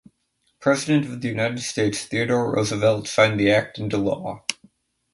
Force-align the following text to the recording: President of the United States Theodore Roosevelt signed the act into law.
President 0.59 1.05
of 1.05 1.21
the 1.21 1.27
United 1.27 1.59
States 1.59 2.03
Theodore 2.05 2.51
Roosevelt 2.55 3.07
signed 3.07 3.39
the 3.39 3.51
act 3.51 3.77
into 3.77 3.99
law. 3.99 4.43